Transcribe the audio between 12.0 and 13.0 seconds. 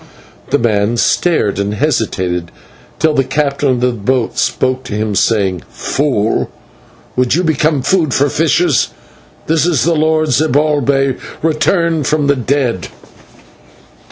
from the dead."